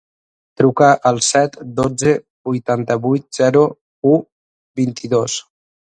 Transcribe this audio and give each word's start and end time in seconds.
Truca 0.59 0.87
al 1.09 1.19
set, 1.25 1.57
dotze, 1.81 2.15
vuitanta-vuit, 2.51 3.27
zero, 3.41 3.63
u, 4.13 4.15
vint-i-dos. 4.81 5.41